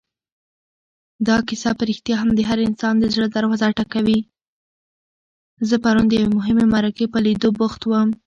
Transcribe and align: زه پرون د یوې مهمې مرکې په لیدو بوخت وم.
زه 5.69 5.75
پرون 5.83 6.05
د 6.07 6.13
یوې 6.19 6.29
مهمې 6.37 6.65
مرکې 6.73 7.05
په 7.13 7.19
لیدو 7.25 7.49
بوخت 7.57 7.81
وم. 7.85 8.09